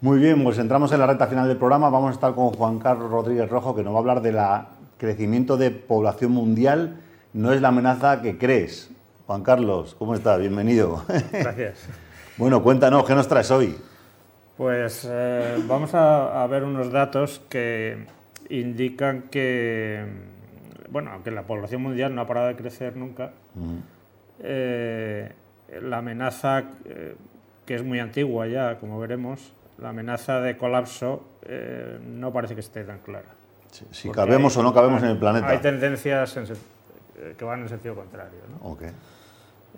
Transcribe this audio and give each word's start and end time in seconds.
Muy 0.00 0.20
bien, 0.20 0.44
pues 0.44 0.56
entramos 0.58 0.92
en 0.92 1.00
la 1.00 1.08
recta 1.08 1.26
final 1.26 1.48
del 1.48 1.56
programa. 1.56 1.90
Vamos 1.90 2.10
a 2.10 2.12
estar 2.12 2.32
con 2.32 2.50
Juan 2.50 2.78
Carlos 2.78 3.10
Rodríguez 3.10 3.50
Rojo, 3.50 3.74
que 3.74 3.82
nos 3.82 3.92
va 3.92 3.96
a 3.96 4.00
hablar 4.00 4.22
del 4.22 4.38
crecimiento 4.96 5.56
de 5.56 5.72
población 5.72 6.30
mundial. 6.30 7.00
No 7.32 7.52
es 7.52 7.60
la 7.60 7.68
amenaza 7.68 8.22
que 8.22 8.38
crees. 8.38 8.92
Juan 9.26 9.42
Carlos, 9.42 9.96
¿cómo 9.98 10.14
estás? 10.14 10.38
Bienvenido. 10.38 11.04
Gracias. 11.32 11.88
bueno, 12.38 12.62
cuéntanos, 12.62 13.04
¿qué 13.06 13.16
nos 13.16 13.26
traes 13.26 13.50
hoy? 13.50 13.76
Pues 14.56 15.04
eh, 15.10 15.56
vamos 15.66 15.90
a, 15.94 16.46
ver 16.46 16.62
unos 16.62 16.92
datos 16.92 17.42
que 17.48 18.06
indican 18.50 19.22
que, 19.22 20.06
bueno, 20.92 21.10
aunque 21.10 21.32
la 21.32 21.42
población 21.42 21.82
mundial 21.82 22.14
no 22.14 22.20
ha 22.20 22.26
parado 22.28 22.46
de 22.46 22.54
crecer 22.54 22.96
nunca, 22.96 23.32
eh, 24.44 25.32
la 25.82 25.98
amenaza, 25.98 26.66
eh, 26.84 27.16
que 27.66 27.74
es 27.74 27.82
muy 27.82 27.98
antigua 27.98 28.46
ya, 28.46 28.78
como 28.78 29.00
veremos, 29.00 29.52
la 29.78 29.90
amenaza 29.90 30.40
de 30.40 30.56
colapso 30.56 31.22
eh, 31.42 31.98
no 32.04 32.32
parece 32.32 32.54
que 32.54 32.60
esté 32.60 32.84
tan 32.84 32.98
clara. 32.98 33.28
si 33.90 34.10
cabemos 34.10 34.56
o 34.56 34.62
no 34.62 34.74
cabemos 34.74 35.02
en 35.02 35.10
el 35.10 35.18
planeta. 35.18 35.48
Hay 35.48 35.58
tendencias 35.58 36.36
eh, 36.36 37.34
que 37.36 37.44
van 37.44 37.62
en 37.62 37.68
sentido 37.68 37.94
contrario. 37.94 38.40
¿no? 38.50 38.70
Okay. 38.70 38.90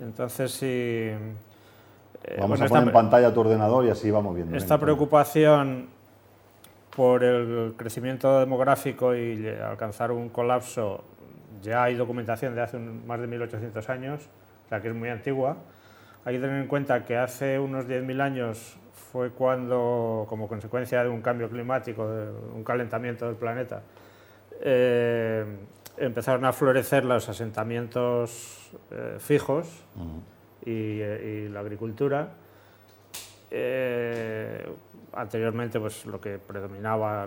Entonces, 0.02 0.52
si... 0.52 0.66
Eh, 0.66 2.36
vamos 2.38 2.60
a 2.60 2.66
poner 2.66 2.88
en 2.88 2.92
pantalla 2.92 3.32
tu 3.32 3.40
ordenador 3.40 3.84
y 3.86 3.90
así 3.90 4.10
vamos 4.10 4.34
viendo. 4.34 4.56
Esta 4.56 4.78
preocupación 4.78 5.88
por 6.94 7.24
el 7.24 7.74
crecimiento 7.76 8.40
demográfico 8.40 9.14
y 9.14 9.46
alcanzar 9.48 10.12
un 10.12 10.28
colapso, 10.28 11.04
ya 11.62 11.84
hay 11.84 11.94
documentación 11.94 12.54
de 12.54 12.62
hace 12.62 12.78
más 12.78 13.20
de 13.20 13.26
1800 13.26 13.88
años, 13.88 14.28
o 14.66 14.68
sea 14.68 14.80
que 14.80 14.88
es 14.88 14.94
muy 14.94 15.08
antigua. 15.08 15.56
Hay 16.24 16.34
que 16.34 16.40
tener 16.40 16.60
en 16.60 16.68
cuenta 16.68 17.04
que 17.04 17.16
hace 17.16 17.58
unos 17.58 17.86
10.000 17.86 18.20
años 18.20 18.76
fue 19.10 19.30
cuando, 19.30 20.26
como 20.28 20.46
consecuencia 20.48 21.02
de 21.02 21.08
un 21.08 21.22
cambio 21.22 21.48
climático, 21.48 22.08
de 22.08 22.30
un 22.54 22.62
calentamiento 22.62 23.26
del 23.26 23.36
planeta, 23.36 23.82
eh, 24.60 25.44
empezaron 25.96 26.44
a 26.44 26.52
florecer 26.52 27.04
los 27.04 27.28
asentamientos 27.28 28.70
eh, 28.90 29.16
fijos 29.18 29.66
y, 30.64 31.48
la 31.48 31.60
agricultura. 31.60 32.28
Eh, 33.50 34.70
anteriormente, 35.14 35.80
pues, 35.80 36.04
lo 36.06 36.20
que 36.20 36.38
predominaba 36.38 37.26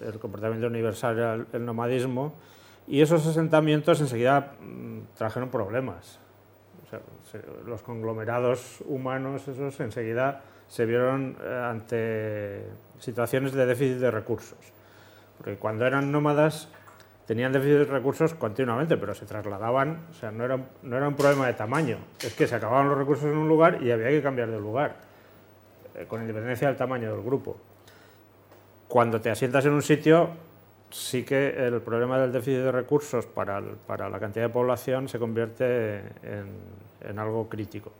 el 0.00 0.18
comportamiento 0.18 0.66
universal 0.66 1.16
era 1.16 1.46
el, 1.52 1.64
nomadismo, 1.64 2.34
y 2.88 3.00
esos 3.00 3.24
asentamientos 3.26 4.00
enseguida 4.00 4.54
mm, 4.60 5.14
trajeron 5.16 5.48
problemas. 5.48 6.18
Los 7.66 7.82
conglomerados 7.82 8.82
humanos, 8.86 9.46
esos 9.48 9.78
enseguida 9.80 10.42
se 10.68 10.86
vieron 10.86 11.36
eh, 11.42 11.66
ante 11.68 12.66
situaciones 12.98 13.52
de 13.52 13.66
déficit 13.66 13.98
de 13.98 14.10
recursos. 14.10 14.58
Porque 15.36 15.56
cuando 15.56 15.86
eran 15.86 16.12
nómadas 16.12 16.68
tenían 17.26 17.52
déficit 17.52 17.78
de 17.78 17.84
recursos 17.84 18.34
continuamente, 18.34 18.96
pero 18.96 19.14
se 19.14 19.26
trasladaban, 19.26 19.98
o 20.10 20.14
sea, 20.14 20.30
no 20.30 20.44
era, 20.44 20.58
no 20.82 20.96
era 20.96 21.08
un 21.08 21.14
problema 21.14 21.46
de 21.46 21.54
tamaño, 21.54 21.98
es 22.20 22.34
que 22.34 22.46
se 22.46 22.54
acababan 22.54 22.88
los 22.88 22.98
recursos 22.98 23.26
en 23.26 23.36
un 23.36 23.48
lugar 23.48 23.82
y 23.82 23.90
había 23.90 24.08
que 24.08 24.22
cambiar 24.22 24.50
de 24.50 24.58
lugar, 24.58 24.96
eh, 25.94 26.06
con 26.06 26.20
independencia 26.20 26.68
del 26.68 26.76
tamaño 26.76 27.12
del 27.12 27.22
grupo. 27.22 27.56
Cuando 28.88 29.20
te 29.20 29.30
asientas 29.30 29.64
en 29.66 29.72
un 29.72 29.82
sitio, 29.82 30.30
sí 30.90 31.24
que 31.24 31.66
el 31.66 31.80
problema 31.82 32.18
del 32.18 32.32
déficit 32.32 32.60
de 32.60 32.72
recursos 32.72 33.26
para, 33.26 33.62
para 33.86 34.08
la 34.08 34.18
cantidad 34.18 34.46
de 34.46 34.52
población 34.52 35.08
se 35.08 35.18
convierte 35.18 35.98
en, 36.22 36.48
en 37.02 37.18
algo 37.18 37.48
crítico. 37.48 37.92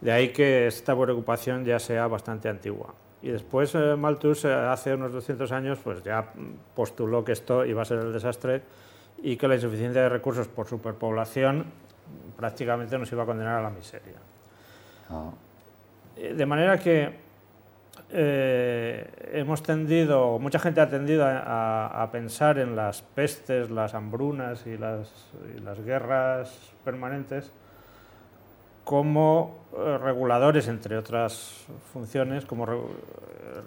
De 0.00 0.12
ahí 0.12 0.32
que 0.32 0.66
esta 0.66 0.98
preocupación 0.98 1.64
ya 1.64 1.78
sea 1.78 2.06
bastante 2.06 2.48
antigua. 2.48 2.94
Y 3.22 3.28
después 3.28 3.74
eh, 3.74 3.96
Malthus, 3.96 4.44
eh, 4.44 4.52
hace 4.52 4.92
unos 4.92 5.12
200 5.12 5.50
años, 5.52 5.78
pues 5.82 6.02
ya 6.04 6.30
postuló 6.74 7.24
que 7.24 7.32
esto 7.32 7.64
iba 7.64 7.80
a 7.80 7.84
ser 7.86 8.00
el 8.00 8.12
desastre 8.12 8.60
y 9.22 9.38
que 9.38 9.48
la 9.48 9.54
insuficiencia 9.54 10.02
de 10.02 10.08
recursos 10.10 10.46
por 10.46 10.68
superpoblación 10.68 11.64
prácticamente 12.36 12.98
nos 12.98 13.10
iba 13.12 13.22
a 13.22 13.26
condenar 13.26 13.60
a 13.60 13.62
la 13.62 13.70
miseria. 13.70 14.16
Ah. 15.08 15.30
Eh, 16.18 16.34
de 16.34 16.44
manera 16.44 16.78
que 16.78 17.23
hemos 18.10 19.62
tendido, 19.62 20.38
mucha 20.38 20.58
gente 20.58 20.80
ha 20.80 20.88
tendido 20.88 21.24
a, 21.26 22.08
pensar 22.12 22.58
en 22.58 22.76
las 22.76 23.02
pestes, 23.02 23.70
las 23.70 23.94
hambrunas 23.94 24.66
y 24.66 24.78
las, 24.78 25.08
y 25.56 25.60
las 25.60 25.84
guerras 25.84 26.56
permanentes 26.84 27.50
como 28.84 29.64
eh, 29.76 29.98
reguladores, 29.98 30.68
entre 30.68 30.96
otras 30.96 31.66
funciones, 31.92 32.44
como 32.44 32.66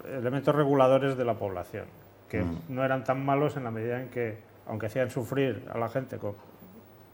elementos 0.06 0.54
reguladores 0.54 1.16
de 1.16 1.24
la 1.24 1.34
población, 1.34 1.86
que 2.30 2.42
mm. 2.42 2.60
no 2.68 2.84
eran 2.84 3.04
tan 3.04 3.24
malos 3.24 3.56
en 3.56 3.64
la 3.64 3.70
medida 3.70 4.00
en 4.00 4.08
que, 4.08 4.38
aunque 4.66 4.86
hacían 4.86 5.10
sufrir 5.10 5.64
a 5.72 5.78
la 5.78 5.88
gente 5.88 6.18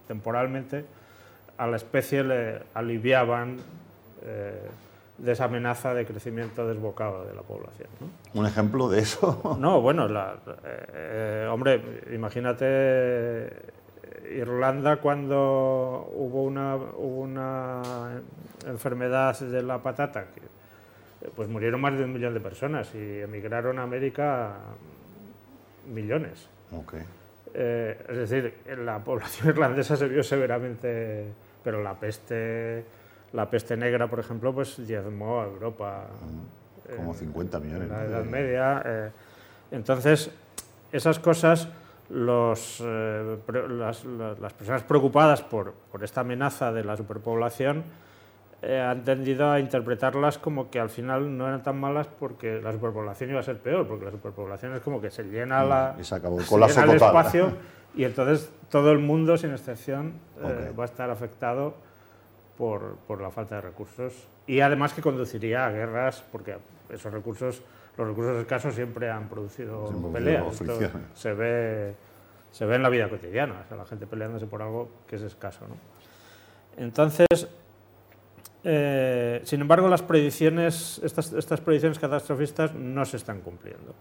temporalmente, 0.07 0.84
a 1.57 1.67
la 1.67 1.77
especie 1.77 2.23
le 2.23 2.61
aliviaban 2.75 3.59
eh, 4.23 4.69
de 5.19 5.33
esa 5.33 5.45
amenaza 5.45 5.95
de 5.95 6.07
crecimiento 6.07 6.67
desbocado 6.67 7.25
de 7.25 7.35
la 7.35 7.43
población. 7.43 7.89
¿Un 8.35 8.47
ejemplo 8.47 8.89
de 8.89 9.01
eso? 9.01 9.57
No, 9.61 9.81
bueno, 9.81 10.09
eh, 10.93 11.49
hombre, 11.51 11.81
imagínate 12.13 13.51
Irlanda 14.31 14.97
cuando 14.97 16.11
hubo 16.15 16.43
una, 16.43 16.77
una 16.77 18.21
enfermedad 18.67 19.39
de 19.39 19.63
la 19.63 19.79
patata, 19.79 20.25
que, 20.35 21.31
pues 21.31 21.49
murieron 21.49 21.81
más 21.81 21.97
de 21.97 22.05
un 22.05 22.13
millón 22.13 22.35
de 22.35 22.41
personas 22.41 22.95
y 22.95 23.21
emigraron 23.21 23.79
a 23.79 23.83
América 23.83 24.53
millones. 25.87 26.49
Eh, 27.55 27.97
es 28.09 28.17
decir, 28.17 28.55
la 28.79 28.99
población 28.99 29.49
irlandesa 29.51 29.97
se 29.97 30.09
vio 30.09 30.23
severamente, 30.23 31.27
pero 31.63 31.83
la 31.83 31.95
peste, 31.95 32.85
la 33.34 33.50
peste 33.50 33.77
negra, 33.77 34.09
por 34.09 34.21
ejemplo, 34.21 34.55
pues 34.55 34.87
diezmó 34.87 35.43
a 35.43 35.45
Europa. 35.45 36.06
Mm, 36.89 36.97
como 36.97 37.15
50 37.15 37.61
millones. 37.61 37.91
En 37.91 37.97
la 37.97 38.05
Edad 38.05 38.25
Media. 38.25 38.83
Eh, 38.84 39.11
entonces, 39.72 40.31
esas 40.93 41.19
cosas 41.19 41.69
los, 42.11 42.83
eh, 42.84 43.39
las, 43.71 44.53
personas 44.53 44.83
preocupadas 44.84 45.43
por, 45.43 45.72
por, 45.91 46.05
esta 46.05 46.21
amenaza 46.21 46.71
de 46.71 46.84
la 46.84 46.97
superpoblación 46.97 47.83
eh, 48.62 48.81
han 48.81 49.03
tendido 49.05 49.51
a 49.51 49.59
interpretarlas 49.59 50.39
como 50.39 50.71
que 50.71 50.78
al 50.78 50.91
final 50.91 51.37
no 51.37 51.49
eran 51.49 51.62
tan 51.62 51.81
malas 51.81 52.06
porque 52.06 52.61
la 52.61 52.72
superpoblación 52.72 53.31
iba 53.31 53.41
a 53.41 53.43
ser 53.43 53.59
peor, 53.59 53.87
porque 53.89 54.05
la 54.05 54.11
superpoblación 54.11 54.75
es 54.75 54.81
como 54.81 55.01
que 55.01 55.11
se 55.11 55.25
llena, 55.25 55.65
la, 55.65 55.97
y 55.99 56.05
se 56.05 56.15
acabó 56.15 56.39
el, 56.39 56.45
el 56.62 56.91
espacio 56.91 57.53
y 57.97 58.05
entonces 58.05 58.51
todo 58.71 58.93
el 58.93 58.99
mundo, 58.99 59.37
sin 59.37 59.51
excepción, 59.51 60.12
eh, 60.43 60.72
va 60.78 60.84
a 60.84 60.87
estar 60.87 61.11
afectado 61.11 61.75
por, 62.59 62.97
por 63.06 63.20
la 63.20 63.31
falta 63.31 63.56
de 63.56 63.60
recursos 63.62 64.12
y 64.47 64.60
además 64.60 64.92
que 64.92 65.03
conduciría 65.03 65.66
a 65.66 65.70
guerras 65.70 66.25
porque 66.31 66.56
esos 66.91 67.12
recursos 67.12 67.62
los 67.97 68.09
recursos 68.09 68.37
escasos 68.38 68.75
siempre 68.75 69.10
han 69.10 69.28
producido 69.28 69.92
peleas. 70.12 70.60
se 71.15 71.32
ve, 71.32 71.94
se 72.50 72.66
ve 72.66 72.76
en 72.76 72.82
la 72.82 72.88
vida 72.88 73.09
cotidiana, 73.09 73.65
la 73.70 73.84
gente 73.84 74.06
peleándose 74.06 74.47
por 74.47 74.62
algo 74.62 74.91
que 75.06 75.16
es 75.16 75.22
escaso. 75.22 75.60
Entonces, 76.76 77.26
eh, 78.65 79.41
sin 79.44 79.60
embargo, 79.60 79.88
las 79.88 80.03
predicciones, 80.03 81.00
estas, 81.04 81.32
estas 81.32 81.60
predicciones 81.60 81.98
catastrofistas 81.98 82.75
no 82.75 83.04
se 83.04 83.16
están 83.16 83.41
cumpliendo. 83.41 83.94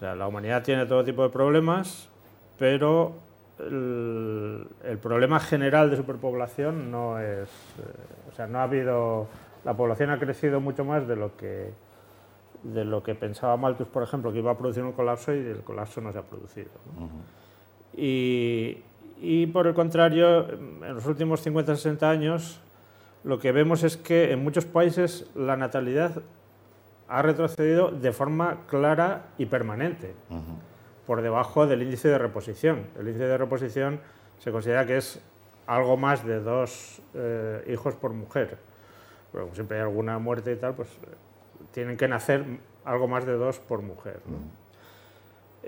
la 0.00 0.26
humanidad 0.26 0.62
tiene 0.62 0.86
todo 0.86 1.04
tipo 1.04 1.24
de 1.24 1.30
problemas, 1.30 2.08
pero 2.58 3.14
el, 3.58 4.98
problema 5.00 5.40
general 5.40 5.90
de 5.90 5.96
superpoblación 5.96 6.90
no 6.90 7.18
es, 7.18 7.48
eh, 7.48 8.28
o 8.30 8.34
sea, 8.34 8.46
no 8.46 8.58
ha 8.58 8.64
habido, 8.64 9.28
la 9.64 9.74
población 9.76 10.10
ha 10.10 10.18
crecido 10.18 10.60
mucho 10.60 10.84
más 10.84 11.06
de 11.06 11.16
lo 11.16 11.36
que 11.36 11.70
de 12.62 12.84
lo 12.84 13.02
que 13.02 13.16
pensaba 13.16 13.56
Malthus, 13.56 13.88
por 13.88 14.04
ejemplo, 14.04 14.32
que 14.32 14.38
iba 14.38 14.52
a 14.52 14.56
producir 14.56 14.84
un 14.84 14.92
colapso 14.92 15.34
y 15.34 15.38
el 15.38 15.62
colapso 15.62 16.00
no 16.00 16.12
se 16.12 16.18
ha 16.18 16.22
producido. 16.22 16.70
y, 17.96 18.78
y, 19.20 19.46
por 19.48 19.66
el 19.66 19.74
contrario, 19.74 20.48
en 20.48 20.94
los 20.94 21.04
últimos 21.06 21.44
50-60 21.44 22.02
años, 22.04 22.60
lo 23.24 23.38
que 23.40 23.50
vemos 23.50 23.82
es 23.82 23.96
que 23.96 24.32
en 24.32 24.42
muchos 24.42 24.64
países 24.64 25.28
la 25.34 25.56
natalidad 25.56 26.22
ha 27.08 27.22
retrocedido 27.22 27.90
de 27.90 28.12
forma 28.12 28.60
clara 28.68 29.26
y 29.38 29.46
permanente, 29.46 30.14
por 31.06 31.22
debajo 31.22 31.66
del 31.66 31.82
índice 31.82 32.08
de 32.08 32.18
reposición. 32.18 32.86
El 32.98 33.08
índice 33.08 33.26
de 33.26 33.38
reposición 33.38 34.00
se 34.38 34.50
considera 34.50 34.86
que 34.86 34.96
es 34.96 35.20
algo 35.66 35.96
más 35.96 36.24
de 36.24 36.40
dos 36.40 37.00
eh, 37.14 37.64
hijos 37.72 37.94
por 37.94 38.12
mujer. 38.12 38.58
Pero 39.32 39.44
como 39.44 39.54
siempre 39.54 39.78
hay 39.78 39.82
alguna 39.82 40.18
muerte 40.18 40.52
y 40.52 40.56
tal, 40.56 40.74
pues 40.74 40.88
tienen 41.72 41.96
que 41.96 42.08
nacer 42.08 42.44
algo 42.84 43.08
más 43.08 43.24
de 43.24 43.32
dos 43.32 43.58
por 43.58 43.82
mujer. 43.82 44.20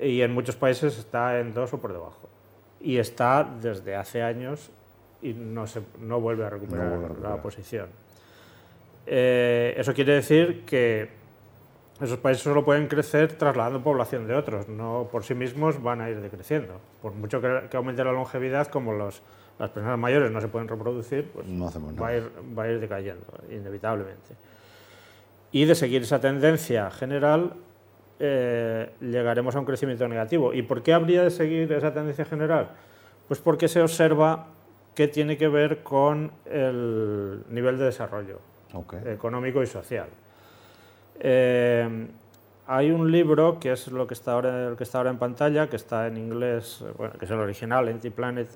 Y 0.01 0.23
en 0.23 0.33
muchos 0.33 0.57
países 0.57 0.99
está 0.99 1.39
en 1.39 1.55
dos 1.55 1.73
o 1.73 1.79
por 1.79 1.93
debajo. 1.93 2.29
Y 2.81 2.99
está 2.99 3.49
desde 3.61 3.97
hace 3.97 4.23
años 4.23 4.71
y 5.23 5.33
no, 5.33 5.67
se, 5.67 5.81
no 6.01 6.21
vuelve 6.21 6.45
a 6.45 6.51
recuperar, 6.51 6.99
la 7.23 7.41
posición. 7.41 7.89
Eh, 9.07 9.75
eso 9.77 9.95
quiere 9.95 10.15
decir 10.15 10.65
que 10.67 11.24
esos 12.00 12.19
países 12.19 12.43
solo 12.43 12.64
pueden 12.64 12.88
crecer 12.88 13.32
trasladando 13.35 13.82
población 13.82 14.26
de 14.26 14.35
otros, 14.35 14.69
no 14.69 15.08
por 15.12 15.23
sí 15.25 15.35
mismos 15.35 15.82
van 15.82 16.00
a 16.00 16.11
ir 16.11 16.20
decreciendo. 16.20 16.81
Por 17.00 17.12
mucho 17.12 17.41
que, 17.41 17.76
aumente 17.76 18.02
la 18.02 18.12
longevidad, 18.12 18.67
como 18.67 18.93
los, 18.93 19.23
las 19.58 19.70
personas 19.70 19.99
mayores 19.99 20.31
no 20.32 20.41
se 20.41 20.49
pueden 20.49 20.67
reproducir, 20.67 21.31
pues 21.32 21.46
va, 21.46 22.08
a 22.08 22.17
ir, 22.17 22.31
va 22.56 22.64
a 22.64 22.70
ir 22.70 22.81
decayendo, 22.81 23.25
inevitablemente. 23.49 24.35
Y 25.52 25.67
de 25.67 25.76
seguir 25.76 26.02
esa 26.02 26.20
tendencia 26.20 26.91
general, 26.91 27.52
eh, 28.19 28.90
llegaremos 29.00 29.55
a 29.55 29.61
un 29.61 29.64
crecimiento 29.64 30.08
negativo. 30.08 30.52
¿Y 30.52 30.62
por 30.62 30.82
qué 30.82 30.93
habría 30.93 31.23
de 31.23 31.31
seguir 31.31 31.73
esa 31.73 31.94
tendencia 31.94 32.25
general? 32.25 32.70
Pues 33.29 33.38
porque 33.38 33.69
se 33.69 33.81
observa 33.81 34.49
que 34.97 35.06
tiene 35.08 35.37
que 35.37 35.47
ver 35.47 35.82
con 35.82 36.32
el 36.44 37.44
nivel 37.50 37.79
de 37.79 37.85
desarrollo 37.85 38.40
económico 39.06 39.62
y 39.62 39.67
social. 39.67 40.08
Eh, 41.20 42.08
hay 42.66 42.90
un 42.90 43.12
libro 43.12 43.58
que 43.61 43.72
es 43.72 43.88
lo 43.88 44.06
que 44.06 44.14
está 44.14 44.32
ahora, 44.32 44.75
que 44.76 44.84
está 44.84 44.99
ahora 44.99 45.11
en 45.11 45.19
pantalla, 45.19 45.69
que 45.69 45.76
está 45.76 46.06
en 46.06 46.16
inglés, 46.16 46.82
bueno, 46.96 47.12
que 47.19 47.26
es 47.26 47.31
el 47.31 47.38
original, 47.38 47.88
Empty 47.88 48.11
Planet, 48.11 48.49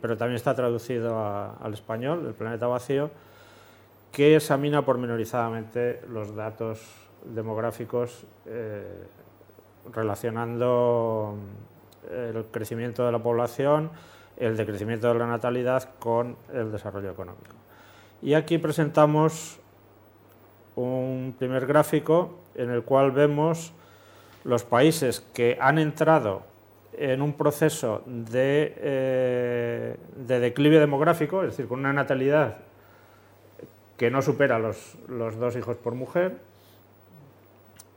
pero 0.00 0.16
también 0.16 0.36
está 0.36 0.54
traducido 0.54 1.18
al 1.60 1.74
español, 1.74 2.24
El 2.26 2.34
planeta 2.34 2.68
vacío, 2.68 3.10
que 4.12 4.36
examina 4.36 4.84
pormenorizadamente 4.84 6.02
los 6.08 6.36
datos 6.36 6.80
demográficos 7.24 8.24
eh, 8.46 8.84
relacionando 9.92 11.36
el 12.10 12.44
crecimiento 12.50 13.06
de 13.06 13.12
la 13.12 13.18
población, 13.20 13.90
el 14.36 14.56
decrecimiento 14.56 15.12
de 15.12 15.18
la 15.18 15.26
natalidad 15.26 15.88
con 15.98 16.36
el 16.52 16.70
desarrollo 16.70 17.10
económico. 17.10 17.54
Y 18.20 18.34
aquí 18.34 18.58
presentamos 18.58 19.58
un 20.76 21.34
primer 21.38 21.66
gráfico 21.66 22.38
en 22.54 22.70
el 22.70 22.82
cual 22.82 23.10
vemos 23.10 23.72
los 24.44 24.64
países 24.64 25.20
que 25.32 25.56
han 25.60 25.78
entrado 25.78 26.42
en 26.94 27.22
un 27.22 27.32
proceso 27.34 28.02
de, 28.06 28.74
eh, 28.76 29.96
de, 30.16 30.40
declive 30.40 30.78
demográfico, 30.78 31.42
es 31.42 31.50
decir, 31.50 31.66
con 31.66 31.80
una 31.80 31.92
natalidad 31.92 32.58
que 33.96 34.10
no 34.10 34.20
supera 34.20 34.58
los, 34.58 34.96
dos 35.08 35.56
hijos 35.56 35.76
por 35.76 35.94
mujer 35.94 36.36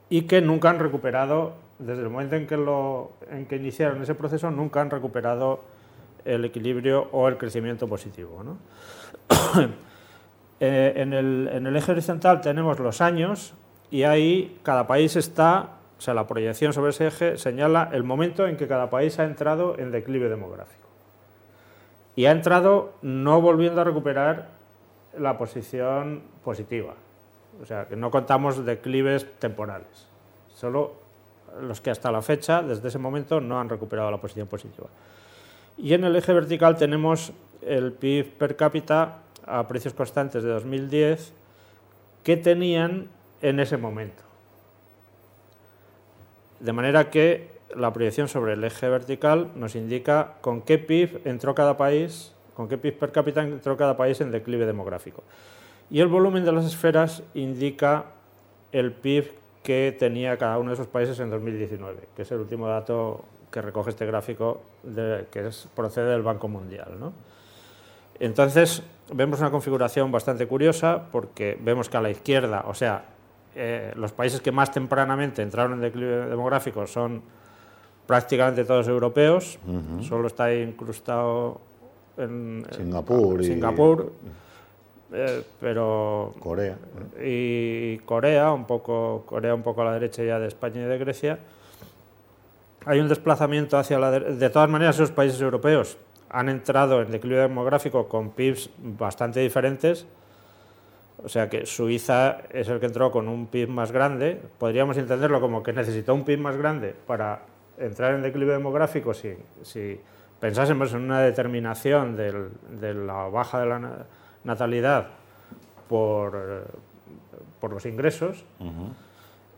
y 0.10 0.24
que 0.24 0.42
nunca 0.42 0.70
han 0.70 0.80
recuperado, 0.80 1.54
desde 1.80 2.04
el 2.04 2.10
momento 2.10 2.36
en 2.36 2.48
que, 2.48 2.56
en 3.32 3.46
que 3.48 3.56
iniciaron 3.56 4.02
ese 4.02 4.16
proceso, 4.16 4.52
nunca 4.52 4.82
han 4.82 4.90
recuperado 4.90 5.64
el 6.24 6.46
equilibrio 6.46 7.10
o 7.12 7.28
el 7.28 7.38
crecimiento 7.38 7.88
positivo. 7.88 8.44
¿no? 8.44 8.58
Eh, 10.60 10.94
en, 10.96 11.14
el, 11.14 11.76
eje 11.76 11.92
horizontal 11.92 12.42
tenemos 12.42 12.80
los 12.80 13.02
años 13.02 13.54
y 13.92 14.04
ahí 14.04 14.58
cada 14.64 14.88
país 14.88 15.16
está, 15.16 15.72
o 15.98 16.02
sea, 16.02 16.14
la 16.14 16.28
proyección 16.28 16.72
sobre 16.72 16.92
ese 16.92 17.08
eje 17.08 17.38
señala 17.38 17.90
el 17.92 18.04
momento 18.04 18.48
en 18.48 18.56
que 18.56 18.68
cada 18.68 18.90
país 18.90 19.20
ha 19.20 19.26
entrado 19.26 19.78
en 19.78 19.92
declive 19.92 20.30
demográfico. 20.30 20.88
Y 22.16 22.26
ha 22.26 22.32
entrado 22.32 22.94
no 23.02 23.42
volviendo 23.42 23.82
a 23.82 23.84
recuperar 23.84 24.48
la 25.18 25.38
posición 25.38 26.24
positiva. 26.44 26.94
O 27.62 27.66
sea, 27.66 27.86
que 27.86 27.96
no 27.96 28.12
contamos 28.12 28.66
declives 28.66 29.28
temporales. 29.40 30.08
Solo 30.54 30.94
los 31.62 31.82
que 31.82 31.90
hasta 31.90 32.12
la 32.12 32.22
fecha, 32.22 32.62
desde 32.62 32.88
ese 32.88 33.00
momento, 33.00 33.42
no 33.42 33.60
han 33.60 33.70
recuperado 33.70 34.12
la 34.12 34.20
posición 34.20 34.48
positiva. 34.48 34.88
Y 35.78 35.94
en 35.94 36.06
el 36.06 36.16
eje 36.16 36.34
vertical 36.34 36.78
tenemos 36.78 37.34
el 37.62 37.92
PIB 37.92 38.38
per 38.38 38.56
cápita 38.56 39.20
a 39.46 39.68
precios 39.68 39.94
constantes 39.94 40.44
de 40.44 40.50
2010 40.50 41.34
que 42.24 42.38
tenían 42.38 43.08
en 43.42 43.60
ese 43.60 43.78
momento. 43.78 44.24
De 46.60 46.74
manera 46.74 47.10
que 47.10 47.50
la 47.76 47.92
proyección 47.94 48.28
sobre 48.28 48.54
el 48.54 48.64
eje 48.64 48.90
vertical 48.90 49.52
nos 49.56 49.76
indica 49.76 50.34
con 50.42 50.62
qué 50.62 50.78
PIB 50.78 51.22
entró 51.26 51.54
cada 51.54 51.78
país, 51.78 52.34
con 52.56 52.68
qué 52.68 52.78
PIB 52.78 52.98
per 52.98 53.12
cápita 53.12 53.44
entró 53.44 53.78
cada 53.78 53.98
país 53.98 54.22
en 54.22 54.32
declive 54.32 54.66
demográfico. 54.66 55.24
Y 55.90 56.00
el 56.00 56.08
volumen 56.08 56.46
de 56.46 56.52
las 56.52 56.66
esferas 56.66 57.22
indica 57.34 58.06
el 58.72 58.92
PIB 58.92 59.32
que 59.62 59.96
tenía 59.98 60.38
cada 60.38 60.58
uno 60.58 60.70
de 60.70 60.76
esos 60.76 60.88
países 60.88 61.20
en 61.20 61.30
2019, 61.30 62.08
que 62.16 62.22
es 62.22 62.32
el 62.32 62.40
último 62.40 62.68
dato 62.68 63.26
que 63.52 63.62
recoge 63.62 63.90
este 63.92 64.06
gráfico 64.06 64.62
que 65.32 65.50
procede 65.76 66.10
del 66.12 66.24
Banco 66.24 66.48
Mundial. 66.48 66.92
Entonces, 68.20 68.84
vemos 69.14 69.40
una 69.40 69.52
configuración 69.52 70.12
bastante 70.12 70.48
curiosa 70.48 71.04
porque 71.12 71.58
vemos 71.62 71.90
que 71.90 71.98
a 71.98 72.02
la 72.02 72.10
izquierda, 72.10 72.66
o 72.68 72.74
sea, 72.74 73.06
eh, 73.56 73.94
los 73.96 74.12
países 74.12 74.42
que 74.42 74.52
más 74.52 74.72
tempranamente 74.72 75.42
entraron 75.42 75.74
en 75.74 75.82
declive 75.82 76.28
demográfico 76.28 76.86
son 76.88 77.22
prácticamente 78.06 78.66
todos 78.66 78.88
europeos, 78.88 79.58
solo 80.02 80.28
está 80.28 80.54
incrustado 80.54 81.60
en 82.18 82.66
Singapur, 82.72 83.44
Singapur. 83.44 84.12
Eh, 85.14 85.44
pero 85.60 86.34
Corea 86.40 86.78
y 87.24 87.98
Corea 88.00 88.52
un 88.52 88.66
poco 88.66 89.24
Corea 89.26 89.54
un 89.54 89.62
poco 89.62 89.84
a 89.84 89.86
la 89.86 89.94
derecha 89.94 90.24
ya 90.24 90.40
de 90.40 90.48
España 90.48 90.82
y 90.82 90.86
de 90.86 90.98
Grecia. 90.98 91.40
Hay 92.86 93.00
un 93.00 93.08
desplazamiento 93.08 93.78
hacia 93.78 93.98
la 93.98 94.12
derecha. 94.12 94.32
De 94.34 94.50
todas 94.50 94.70
maneras, 94.70 94.96
esos 94.96 95.12
países 95.12 95.40
europeos 95.42 95.98
han 96.36 96.50
entrado 96.50 97.02
en 97.02 97.12
declive 97.12 97.40
demográfico 97.40 98.10
con 98.10 98.32
PIBs 98.32 98.70
bastante 98.78 99.40
diferentes. 99.40 100.06
O 101.24 101.30
sea 101.30 101.50
que 101.50 101.66
Suiza 101.66 102.40
es 102.52 102.68
el 102.68 102.82
que 102.82 102.88
entró 102.88 103.10
con 103.10 103.30
un 103.30 103.48
PIB 103.48 103.70
más 103.70 103.94
grande. 103.94 104.42
Podríamos 104.60 104.98
entenderlo 104.98 105.40
como 105.40 105.64
que 105.64 105.72
necesitó 105.72 106.14
un 106.14 106.26
PIB 106.26 106.40
más 106.40 106.58
grande 106.58 106.94
para 107.08 107.40
entrar 107.78 108.16
en 108.16 108.22
declive 108.22 108.52
demográfico 108.52 109.14
si, 109.14 109.34
si 109.64 109.98
pensásemos 110.42 110.94
en 110.94 111.04
una 111.04 111.22
determinación 111.22 112.18
de 112.18 112.94
la 112.94 113.30
baja 113.30 113.62
de 113.62 113.66
la 113.68 114.06
natalidad 114.44 115.08
por, 115.88 116.66
por 117.62 117.72
los 117.72 117.86
ingresos, 117.86 118.44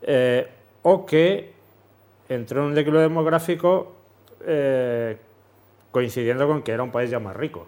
eh, 0.02 0.48
o 0.82 1.04
que 1.04 1.52
entró 2.28 2.60
en 2.60 2.66
un 2.68 2.74
declive 2.74 3.00
demográfico 3.00 3.96
eh, 4.46 5.16
coincidiendo 5.90 6.46
con 6.46 6.62
que 6.62 6.72
era 6.72 6.82
un 6.82 6.90
país 6.90 7.10
ya 7.10 7.18
más 7.18 7.36
rico, 7.36 7.66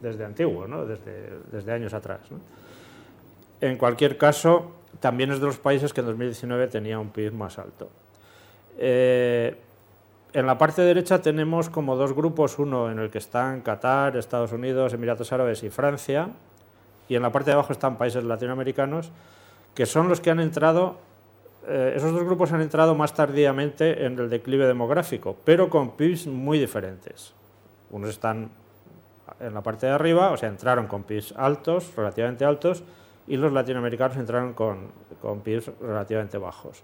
desde 0.00 0.24
antiguo, 0.24 0.66
desde, 0.86 1.38
desde, 1.50 1.72
años 1.72 1.94
atrás. 1.94 2.20
En 3.60 3.76
cualquier 3.78 4.18
caso, 4.18 4.72
también 5.00 5.30
es 5.32 5.40
de 5.40 5.46
los 5.46 5.58
países 5.58 5.92
que 5.92 6.00
en 6.00 6.06
2019 6.06 6.68
tenía 6.68 6.98
un 6.98 7.10
PIB 7.10 7.32
más 7.32 7.58
alto. 7.58 7.90
Eh, 8.78 9.56
en 10.32 10.46
la 10.46 10.58
parte 10.58 10.82
derecha 10.82 11.22
tenemos 11.22 11.70
como 11.70 11.96
dos 11.96 12.12
grupos, 12.12 12.58
uno 12.58 12.90
en 12.90 12.98
el 12.98 13.10
que 13.10 13.18
están 13.18 13.62
Qatar, 13.62 14.16
Estados 14.16 14.52
Unidos, 14.52 14.92
Emiratos 14.92 15.32
Árabes 15.32 15.62
y 15.62 15.70
Francia, 15.70 16.28
y 17.08 17.14
en 17.14 17.22
la 17.22 17.32
parte 17.32 17.50
de 17.50 17.54
abajo 17.54 17.72
están 17.72 17.96
países 17.96 18.22
latinoamericanos, 18.22 19.10
que 19.74 19.86
son 19.86 20.08
los 20.08 20.20
que 20.20 20.30
han 20.30 20.40
entrado 20.40 20.98
eh, 21.68 21.94
esos 21.96 22.12
dos 22.12 22.24
grupos 22.24 22.52
han 22.52 22.60
entrado 22.60 22.94
más 22.94 23.14
tardíamente 23.14 24.04
en 24.04 24.18
el 24.18 24.30
declive 24.30 24.66
demográfico, 24.66 25.36
pero 25.44 25.68
con 25.68 25.96
PIBs 25.96 26.26
muy 26.28 26.58
diferentes. 26.58 27.32
Unos 27.90 28.10
están 28.10 28.50
en 29.40 29.54
la 29.54 29.62
parte 29.62 29.86
de 29.86 29.92
arriba, 29.92 30.30
o 30.30 30.36
sea, 30.36 30.48
entraron 30.48 30.86
con 30.86 31.02
PIBs 31.02 31.34
altos, 31.36 31.92
relativamente 31.96 32.44
altos, 32.44 32.84
y 33.26 33.36
los 33.36 33.52
latinoamericanos 33.52 34.16
entraron 34.16 34.54
con, 34.54 34.90
con 35.20 35.40
PIBs 35.40 35.72
relativamente 35.80 36.38
bajos. 36.38 36.82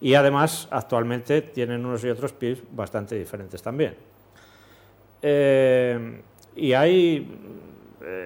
Y 0.00 0.14
además, 0.14 0.66
actualmente 0.70 1.42
tienen 1.42 1.84
unos 1.84 2.02
y 2.04 2.08
otros 2.08 2.32
PIBs 2.32 2.62
bastante 2.72 3.16
diferentes 3.16 3.62
también. 3.62 3.94
Eh, 5.20 6.22
y 6.56 6.72
hay 6.72 7.28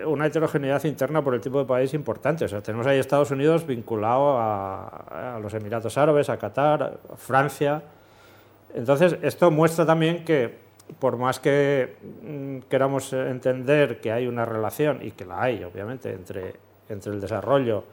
una 0.07 0.27
heterogeneidad 0.27 0.85
interna 0.85 1.23
por 1.23 1.35
el 1.35 1.41
tipo 1.41 1.59
de 1.59 1.65
país 1.65 1.95
importante. 1.95 2.45
O 2.45 2.49
sea, 2.49 2.61
tenemos 2.63 2.87
ahí 2.87 2.99
Estados 2.99 3.31
Unidos 3.31 3.67
vinculado 3.67 4.37
a, 4.39 5.39
los 5.43 5.53
Emiratos 5.55 5.99
Árabes, 5.99 6.29
a 6.29 6.37
Qatar, 6.37 6.99
a 7.13 7.17
Francia. 7.17 7.83
Entonces, 8.75 9.17
esto 9.23 9.51
muestra 9.51 9.85
también 9.85 10.25
que, 10.25 10.55
por 10.99 11.17
más 11.17 11.41
que 11.41 11.97
mm, 12.23 12.69
queramos 12.69 13.13
entender 13.13 14.01
que 14.01 14.13
hay 14.13 14.27
una 14.27 14.45
relación, 14.45 15.01
y 15.03 15.13
que 15.13 15.25
la 15.25 15.43
hay, 15.43 15.65
obviamente, 15.65 16.13
entre, 16.13 16.55
entre 16.89 17.13
el 17.13 17.21
desarrollo 17.21 17.85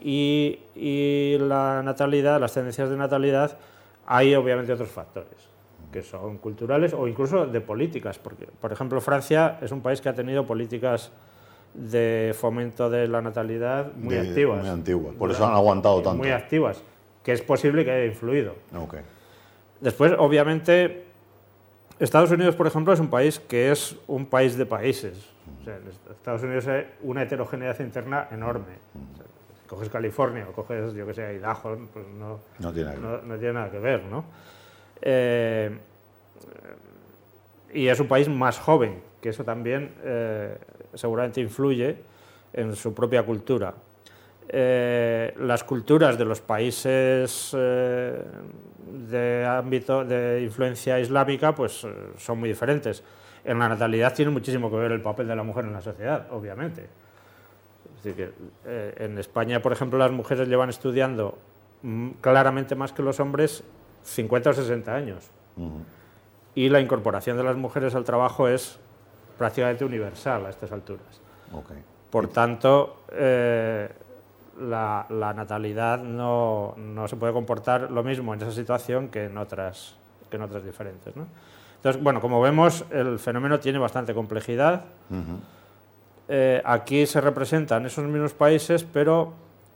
y, 0.00 0.60
y 0.74 1.36
la 1.38 1.82
natalidad, 1.82 2.40
las 2.40 2.54
tendencias 2.54 2.88
de 2.88 2.96
natalidad, 2.96 3.58
hay 4.06 4.34
obviamente 4.34 4.72
otros 4.72 4.90
factores 4.90 5.47
que 5.92 6.02
son 6.02 6.38
culturales 6.38 6.92
o 6.92 7.08
incluso 7.08 7.46
de 7.46 7.60
políticas, 7.60 8.18
porque, 8.18 8.46
por 8.60 8.72
ejemplo, 8.72 9.00
Francia 9.00 9.58
es 9.62 9.72
un 9.72 9.80
país 9.80 10.00
que 10.00 10.08
ha 10.08 10.14
tenido 10.14 10.46
políticas 10.46 11.10
de 11.74 12.34
fomento 12.38 12.90
de 12.90 13.08
la 13.08 13.22
natalidad 13.22 13.92
muy 13.94 14.16
activas. 14.16 14.60
Muy 14.60 14.68
antiguas, 14.68 15.14
por 15.14 15.30
eso 15.30 15.46
han 15.46 15.54
aguantado 15.54 16.02
tanto. 16.02 16.18
Muy 16.18 16.30
activas, 16.30 16.82
que 17.22 17.32
es 17.32 17.42
posible 17.42 17.84
que 17.84 17.90
haya 17.90 18.06
influido. 18.06 18.54
Después, 19.80 20.12
obviamente, 20.18 21.04
Estados 21.98 22.30
Unidos, 22.30 22.54
por 22.54 22.66
ejemplo, 22.66 22.92
es 22.92 23.00
un 23.00 23.10
país 23.10 23.40
que 23.40 23.70
es 23.70 23.96
un 24.06 24.26
país 24.26 24.56
de 24.56 24.66
países. 24.66 25.28
Estados 26.10 26.42
Unidos 26.42 26.66
es 26.66 26.86
una 27.02 27.22
heterogeneidad 27.22 27.78
interna 27.80 28.28
enorme. 28.30 28.78
coges 29.66 29.88
California 29.88 30.46
o 30.48 30.52
coges, 30.52 30.94
yo 30.94 31.06
que 31.06 31.14
sé, 31.14 31.34
Idaho, 31.34 31.78
pues 31.92 32.06
no, 32.18 32.40
no, 32.58 32.72
tiene, 32.72 33.52
nada 33.52 33.70
que 33.70 33.78
ver, 33.78 34.04
¿no? 34.04 34.24
Eh, 35.02 35.76
y 37.72 37.86
es 37.88 38.00
un 38.00 38.08
país 38.08 38.28
más 38.28 38.58
joven, 38.58 39.00
que 39.20 39.28
eso 39.30 39.44
también 39.44 39.92
eh, 40.02 40.56
seguramente 40.94 41.40
influye 41.40 41.96
en 42.52 42.74
su 42.74 42.94
propia 42.94 43.22
cultura. 43.24 43.74
Eh, 44.48 45.34
las 45.40 45.62
culturas 45.64 46.16
de 46.16 46.24
los 46.24 46.40
países 46.40 47.50
de 47.52 49.46
ámbito 49.46 50.04
de 50.04 50.40
influencia 50.42 50.98
islámica 50.98 51.54
pues 51.54 51.86
son 52.16 52.40
muy 52.40 52.48
diferentes. 52.48 53.04
En 53.44 53.58
la 53.58 53.68
natalidad 53.68 54.14
tiene 54.14 54.30
muchísimo 54.30 54.70
que 54.70 54.76
ver 54.76 54.92
el 54.92 55.00
papel 55.00 55.28
de 55.28 55.36
la 55.36 55.42
mujer 55.42 55.64
en 55.64 55.72
la 55.72 55.80
sociedad, 55.80 56.26
obviamente. 56.30 56.88
Es 57.98 58.04
decir, 58.04 58.14
que 58.14 58.32
eh, 58.66 58.94
en 58.98 59.18
España, 59.18 59.60
por 59.60 59.72
ejemplo, 59.72 59.98
las 59.98 60.12
mujeres 60.12 60.48
llevan 60.48 60.68
estudiando 60.68 61.38
mm, 61.82 62.10
claramente 62.20 62.74
más 62.74 62.92
que 62.92 63.02
los 63.02 63.18
hombres 63.20 63.64
50 64.02 64.50
o 64.50 64.52
60 64.52 64.94
años. 64.94 65.30
Y 66.54 66.68
la 66.68 66.80
incorporación 66.80 67.36
de 67.36 67.44
las 67.44 67.56
mujeres 67.56 67.94
al 67.94 68.04
trabajo 68.04 68.48
es 68.48 68.78
prácticamente 69.36 69.84
universal 69.84 70.46
a 70.46 70.50
estas 70.50 70.72
alturas. 70.72 71.20
Por 72.10 72.28
tanto, 72.28 73.02
eh, 73.12 73.88
la, 74.60 75.06
natalidad 75.08 75.98
no, 76.02 76.74
no, 76.76 77.08
se 77.08 77.16
puede 77.16 77.32
comportar 77.32 77.90
lo 77.90 78.02
mismo 78.02 78.34
en 78.34 78.42
esa 78.42 78.52
situación 78.52 79.08
que 79.08 79.26
en 79.26 79.38
otras, 79.38 79.96
que 80.30 80.36
en 80.36 80.42
otras 80.42 80.64
diferentes. 80.64 81.14
Entonces, 81.76 82.02
bueno, 82.02 82.20
como 82.20 82.40
vemos, 82.40 82.84
el 82.90 83.18
fenómeno 83.18 83.60
tiene 83.60 83.78
bastante 83.78 84.14
complejidad. 84.14 84.84
Eh, 86.28 86.60
aquí 86.64 87.06
se 87.06 87.20
representan 87.20 87.86
esos 87.86 88.04
mismos 88.04 88.34
países, 88.34 88.84
pero 88.84 89.32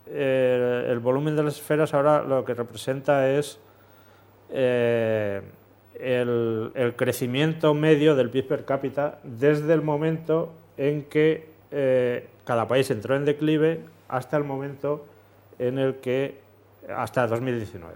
eh, 0.07 0.87
el 0.89 0.99
volumen 0.99 1.35
de 1.35 1.43
las 1.43 1.55
esferas 1.55 1.93
ahora 1.93 2.21
lo 2.21 2.43
que 2.43 2.53
representa 2.53 3.29
es 3.29 3.59
eh, 4.51 5.41
el, 5.99 6.93
crecimiento 6.95 7.73
medio 7.73 8.15
del 8.15 8.29
PIB 8.29 8.47
per 8.47 8.65
cápita 8.65 9.19
desde 9.23 9.73
el 9.73 9.81
momento 9.81 10.53
en 10.77 11.03
que 11.03 11.51
cada 12.45 12.67
país 12.67 12.91
entró 12.91 13.15
en 13.15 13.25
declive 13.25 13.79
hasta 14.07 14.37
el 14.37 14.43
momento 14.43 15.05
en 15.57 15.79
el 15.79 15.95
que, 15.95 16.39
hasta 16.95 17.25
2019. 17.25 17.95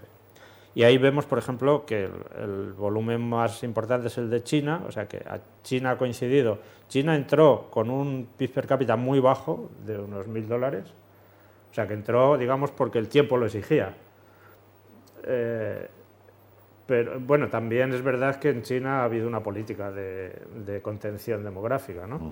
Y 0.76 0.84
ahí 0.84 0.98
vemos, 0.98 1.26
por 1.26 1.40
ejemplo, 1.40 1.86
que 1.86 2.04
el, 2.40 2.74
volumen 2.74 3.22
más 3.22 3.64
importante 3.64 4.08
es 4.08 4.18
el 4.20 4.30
de 4.30 4.44
China, 4.44 4.84
o 4.88 4.92
sea 4.92 5.08
que 5.08 5.24
China 5.64 5.92
ha 5.92 5.98
coincidido. 5.98 6.60
China 6.88 7.16
entró 7.16 7.68
con 7.72 7.90
un 7.90 8.28
PIB 8.38 8.52
per 8.52 8.68
cápita 8.68 8.96
muy 8.96 9.20
bajo, 9.20 9.72
de 9.86 9.98
unos 9.98 10.28
mil 10.28 10.48
dólares, 10.48 10.86
o 11.72 11.74
sea 11.74 11.88
que 11.88 11.94
entró, 11.94 12.38
digamos, 12.38 12.72
porque 12.72 13.00
el 13.00 13.10
tiempo 13.10 13.38
lo 13.38 13.48
exigía. 13.48 13.96
Eh, 15.24 15.88
pero 16.88 17.20
bueno, 17.20 17.50
también 17.50 17.94
es 17.94 18.02
verdad 18.02 18.38
que 18.38 18.50
en 18.50 18.64
China 18.64 19.02
ha 19.02 19.04
habido 19.04 19.28
una 19.28 19.44
política 19.44 19.92
de, 19.92 20.80
contención 20.82 21.44
demográfica, 21.44 22.08
¿no? 22.08 22.32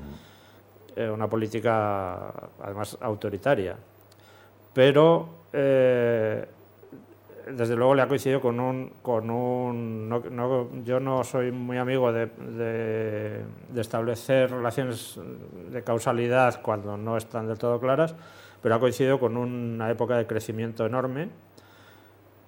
Eh, 0.95 1.09
una 1.09 1.29
política 1.29 2.31
además 2.62 2.97
autoritaria. 3.01 3.75
Pero 4.74 5.27
eh, 5.51 6.45
desde 7.51 7.75
luego 7.75 7.95
le 7.95 8.01
ha 8.01 8.07
coincidido 8.07 8.39
con 8.39 8.59
un... 8.59 8.93
Con 9.01 9.29
un 9.29 10.83
yo 10.85 11.00
no 11.00 11.24
soy 11.24 11.51
muy 11.51 11.77
amigo 11.77 12.12
de, 12.13 13.43
establecer 13.75 14.51
relaciones 14.51 15.19
de 15.69 15.83
causalidad 15.83 16.62
cuando 16.62 16.95
no 16.95 17.17
están 17.17 17.47
del 17.47 17.57
todo 17.57 17.79
claras, 17.79 18.15
pero 18.62 18.75
ha 18.75 18.79
coincidido 18.79 19.19
con 19.19 19.35
una 19.35 19.91
época 19.91 20.17
de 20.17 20.25
crecimiento 20.25 20.85
enorme 20.85 21.29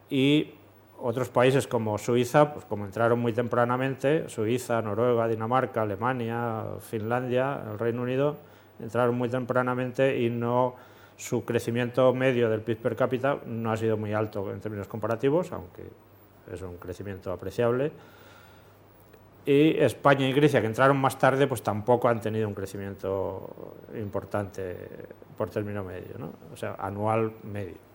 y 0.09 0.53
otros 0.99 1.29
países 1.29 1.67
como 1.67 1.97
Suiza, 1.97 2.53
pues 2.53 2.65
como 2.65 2.85
entraron 2.85 3.19
muy 3.19 3.33
tempranamente, 3.33 4.27
Suiza, 4.29 4.81
Noruega, 4.81 5.27
Dinamarca, 5.27 5.83
Alemania, 5.83 6.63
Finlandia, 6.79 7.61
el 7.71 7.79
Reino 7.79 8.01
Unido, 8.01 8.37
entraron 8.79 9.15
muy 9.15 9.29
tempranamente 9.29 10.19
y 10.19 10.29
no 10.29 10.75
su 11.15 11.43
crecimiento 11.43 12.13
medio 12.13 12.49
del 12.49 12.61
PIB 12.61 12.77
per 12.77 12.95
cápita 12.95 13.39
no 13.45 13.71
ha 13.71 13.77
sido 13.77 13.97
muy 13.97 14.13
alto 14.13 14.51
en 14.51 14.59
términos 14.59 14.87
comparativos, 14.87 15.51
aunque 15.51 15.83
es 16.51 16.61
un 16.61 16.77
crecimiento 16.77 17.31
apreciable. 17.31 17.91
Y 19.45 19.77
España 19.79 20.27
y 20.27 20.33
Grecia, 20.33 20.59
que 20.61 20.67
entraron 20.67 20.97
más 20.97 21.17
tarde, 21.17 21.47
pues 21.47 21.63
tampoco 21.63 22.09
han 22.09 22.19
tenido 22.19 22.47
un 22.47 22.53
crecimiento 22.53 23.49
importante 23.97 24.75
por 25.37 25.49
término 25.49 25.83
medio, 25.83 26.17
¿no? 26.19 26.31
o 26.53 26.57
sea, 26.57 26.75
anual 26.79 27.31
medio. 27.43 27.86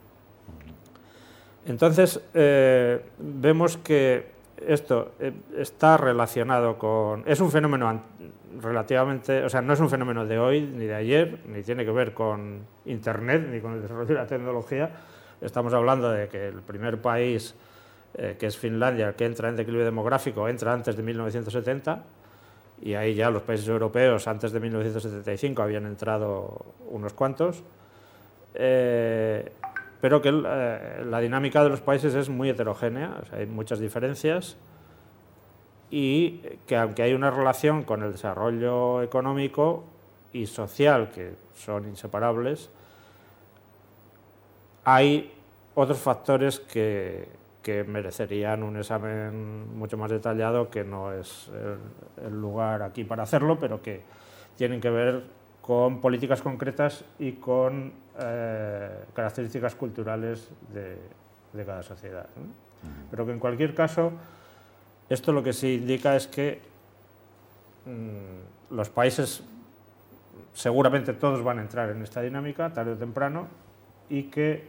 Entonces, 1.66 2.20
eh, 2.34 3.00
vemos 3.18 3.76
que 3.76 4.32
esto 4.66 5.12
eh, 5.20 5.32
está 5.56 5.96
relacionado 5.96 6.78
con... 6.78 7.22
Es 7.26 7.40
un 7.40 7.50
fenómeno 7.50 8.02
relativamente... 8.60 9.44
O 9.44 9.48
sea, 9.48 9.62
no 9.62 9.72
es 9.72 9.80
un 9.80 9.88
fenómeno 9.88 10.26
de 10.26 10.38
hoy 10.38 10.62
ni 10.62 10.86
de 10.86 10.94
ayer, 10.94 11.38
ni 11.46 11.62
tiene 11.62 11.84
que 11.84 11.92
ver 11.92 12.14
con 12.14 12.60
Internet, 12.84 13.46
ni 13.48 13.60
con 13.60 13.74
el 13.74 13.82
desarrollo 13.82 14.08
de 14.08 14.14
la 14.14 14.26
tecnología. 14.26 14.90
Estamos 15.40 15.72
hablando 15.72 16.10
de 16.10 16.28
que 16.28 16.48
el 16.48 16.62
primer 16.62 17.00
país, 17.00 17.54
eh, 18.14 18.36
que 18.38 18.46
es 18.46 18.56
Finlandia, 18.56 19.14
que 19.14 19.24
entra 19.24 19.48
en 19.48 19.56
declive 19.56 19.84
demográfico, 19.84 20.48
entra 20.48 20.72
antes 20.72 20.96
de 20.96 21.02
1970, 21.02 22.02
y 22.82 22.94
ahí 22.94 23.14
ya 23.14 23.30
los 23.30 23.42
países 23.42 23.68
europeos 23.68 24.26
antes 24.26 24.50
de 24.50 24.58
1975 24.58 25.62
habían 25.62 25.86
entrado 25.86 26.74
unos 26.90 27.12
cuantos. 27.12 27.62
Pero 30.02 30.20
que 30.20 30.30
eh, 30.30 31.04
la 31.08 31.20
dinámica 31.20 31.62
de 31.62 31.70
los 31.70 31.80
países 31.80 32.12
es 32.16 32.28
muy 32.28 32.50
heterogénea, 32.50 33.22
hay 33.30 33.46
muchas 33.46 33.78
diferencias 33.78 34.56
y 35.92 36.40
que 36.66 36.76
aunque 36.76 37.04
hay 37.04 37.14
una 37.14 37.30
relación 37.30 37.84
con 37.84 38.02
el 38.02 38.10
desarrollo 38.10 39.00
económico 39.02 39.84
y 40.32 40.46
social 40.46 41.12
que 41.12 41.34
son 41.54 41.86
inseparables, 41.86 42.68
hay 44.84 45.32
otros 45.76 45.98
factores 45.98 46.58
que, 46.58 47.28
que 47.62 47.84
merecerían 47.84 48.64
un 48.64 48.78
examen 48.78 49.78
mucho 49.78 49.96
más 49.96 50.10
detallado, 50.10 50.68
que 50.68 50.82
no 50.82 51.12
es 51.12 51.48
el, 52.24 52.40
lugar 52.40 52.82
aquí 52.82 53.04
para 53.04 53.22
hacerlo, 53.22 53.56
pero 53.60 53.80
que 53.80 54.02
tienen 54.56 54.80
que 54.80 54.90
ver 54.90 55.22
con 55.62 56.00
políticas 56.00 56.42
concretas 56.42 57.04
y 57.20 57.32
con 57.32 57.92
eh, 58.18 59.04
características 59.14 59.76
culturales 59.76 60.50
de, 60.74 60.98
cada 61.64 61.82
sociedad. 61.82 62.26
Pero 63.10 63.24
que 63.24 63.32
en 63.32 63.38
cualquier 63.38 63.74
caso, 63.74 64.12
esto 65.08 65.32
lo 65.32 65.42
que 65.42 65.52
sí 65.52 65.74
indica 65.74 66.16
es 66.16 66.26
que 66.26 66.60
mm, 67.86 68.74
los 68.74 68.90
países, 68.90 69.44
seguramente 70.52 71.12
todos 71.12 71.44
van 71.44 71.60
a 71.60 71.62
entrar 71.62 71.90
en 71.90 72.02
esta 72.02 72.20
dinámica 72.22 72.72
tarde 72.72 72.92
o 72.92 72.96
temprano, 72.96 73.46
y 74.10 74.24
que 74.24 74.68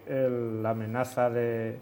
la 0.62 0.70
amenaza 0.70 1.30
de, 1.30 1.80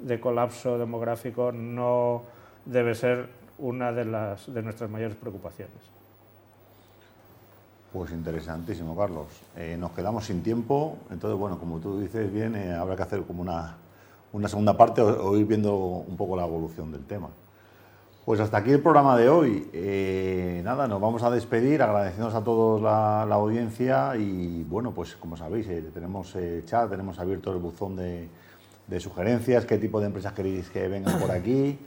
de, 0.00 0.18
colapso 0.18 0.78
demográfico 0.78 1.52
no 1.52 2.24
debe 2.64 2.94
ser 2.94 3.28
una 3.58 3.92
de, 3.92 4.04
las, 4.04 4.52
de 4.52 4.62
nuestras 4.62 4.90
mayores 4.90 5.16
preocupaciones. 5.16 5.97
Pues 7.92 8.12
interesantísimo, 8.12 8.94
Carlos. 8.94 9.28
Eh, 9.56 9.76
nos 9.78 9.92
quedamos 9.92 10.26
sin 10.26 10.42
tiempo, 10.42 10.98
entonces, 11.10 11.38
bueno, 11.38 11.58
como 11.58 11.78
tú 11.78 11.98
dices 11.98 12.30
bien, 12.30 12.54
eh, 12.54 12.74
habrá 12.74 12.96
que 12.96 13.02
hacer 13.02 13.22
como 13.22 13.40
una, 13.40 13.76
una 14.34 14.46
segunda 14.46 14.76
parte 14.76 15.00
o, 15.00 15.36
ir 15.38 15.46
viendo 15.46 15.74
un 15.74 16.16
poco 16.16 16.36
la 16.36 16.44
evolución 16.44 16.92
del 16.92 17.04
tema. 17.06 17.28
Pues 18.26 18.40
hasta 18.40 18.58
aquí 18.58 18.72
el 18.72 18.82
programa 18.82 19.16
de 19.16 19.30
hoy. 19.30 19.70
Eh, 19.72 20.60
nada, 20.62 20.86
nos 20.86 21.00
vamos 21.00 21.22
a 21.22 21.30
despedir 21.30 21.80
agradeciendo 21.80 22.36
a 22.36 22.44
todos 22.44 22.82
la, 22.82 23.22
audiencia 23.22 24.14
y 24.16 24.64
bueno, 24.64 24.92
pues 24.92 25.16
como 25.16 25.38
sabéis, 25.38 25.66
tenemos 25.94 26.36
chat, 26.66 26.90
tenemos 26.90 27.18
abierto 27.18 27.50
el 27.52 27.58
buzón 27.58 27.96
de 27.96 29.00
sugerencias, 29.00 29.64
qué 29.64 29.78
tipo 29.78 29.98
de 29.98 30.08
empresas 30.08 30.34
queréis 30.34 30.68
que 30.68 30.88
vengan 30.88 31.18
por 31.18 31.30
aquí 31.30 31.78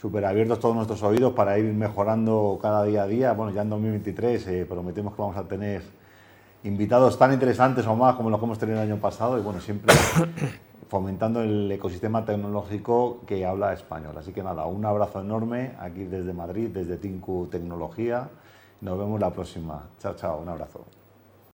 súper 0.00 0.24
abiertos 0.24 0.60
todos 0.60 0.74
nuestros 0.74 1.02
oídos 1.02 1.32
para 1.32 1.58
ir 1.58 1.72
mejorando 1.74 2.58
cada 2.62 2.84
día 2.84 3.02
a 3.02 3.06
día. 3.06 3.32
Bueno, 3.32 3.52
ya 3.52 3.62
en 3.62 3.70
2023 3.70 4.46
eh, 4.46 4.66
prometemos 4.66 5.14
que 5.14 5.22
vamos 5.22 5.36
a 5.36 5.44
tener 5.44 5.82
invitados 6.64 7.18
tan 7.18 7.32
interesantes 7.32 7.86
o 7.86 7.96
más 7.96 8.14
como 8.14 8.30
los 8.30 8.38
que 8.38 8.46
hemos 8.46 8.58
tenido 8.58 8.80
el 8.80 8.90
año 8.90 9.00
pasado 9.00 9.38
y 9.38 9.42
bueno, 9.42 9.60
siempre 9.60 9.94
fomentando 10.88 11.42
el 11.42 11.70
ecosistema 11.70 12.24
tecnológico 12.24 13.20
que 13.26 13.44
habla 13.44 13.72
español. 13.72 14.16
Así 14.16 14.32
que 14.32 14.42
nada, 14.42 14.66
un 14.66 14.84
abrazo 14.84 15.20
enorme 15.20 15.72
aquí 15.80 16.04
desde 16.04 16.32
Madrid, 16.32 16.68
desde 16.72 16.96
Tinku 16.96 17.48
Tecnología. 17.50 18.28
Nos 18.80 18.98
vemos 18.98 19.20
la 19.20 19.30
próxima. 19.30 19.82
Chao, 19.98 20.14
chao, 20.14 20.40
un 20.40 20.48
abrazo. 20.48 20.97